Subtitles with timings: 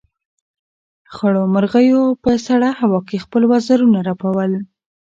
[1.13, 4.51] خړو مرغیو په سړه هوا کې خپل وزرونه رپول.